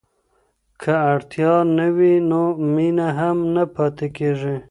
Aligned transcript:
که 0.81 0.93
اړتیا 1.11 1.55
نه 1.77 1.87
وي 1.95 2.15
نو 2.29 2.41
مینه 2.73 3.07
هم 3.19 3.37
نه 3.55 3.63
پاتې 3.75 4.07
کیږي. 4.17 4.55